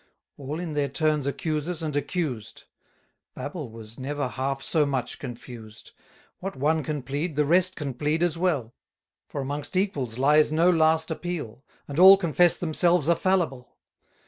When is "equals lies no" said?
9.77-10.71